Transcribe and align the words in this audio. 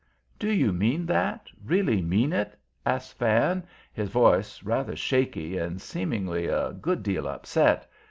"Do 0.39 0.49
you 0.51 0.73
mean 0.73 1.05
that 1.05 1.45
really 1.63 2.01
mean 2.01 2.33
it?" 2.33 2.57
asks 2.87 3.13
Van, 3.13 3.63
his 3.93 4.09
voice 4.09 4.63
rather 4.63 4.95
shaky 4.95 5.59
and 5.59 5.79
seemingly 5.79 6.47
a 6.47 6.71
good 6.71 7.03
deal 7.03 7.27
upset. 7.27 7.87